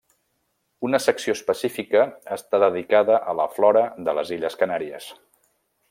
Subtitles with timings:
[0.87, 2.01] Una secció específica
[2.37, 5.13] està dedicada a la flora de les Illes Canàries.